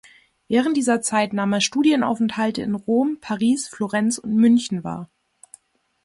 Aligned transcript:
Während 0.47 0.77
dieser 0.77 1.03
Zeit 1.03 1.31
nahm 1.31 1.53
er 1.53 1.61
Studienaufenthalte 1.61 2.63
in 2.63 2.73
Rom, 2.73 3.19
Paris, 3.21 3.67
Florenz 3.67 4.17
und 4.17 4.33
München 4.33 4.83
wahr. 4.83 5.11